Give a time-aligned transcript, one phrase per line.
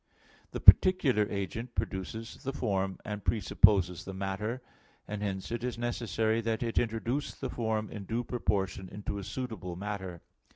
[0.49, 4.63] The particular agent produces the form, and presupposes the matter;
[5.07, 9.23] and hence it is necessary that it introduce the form in due proportion into a
[9.23, 10.23] suitable matter.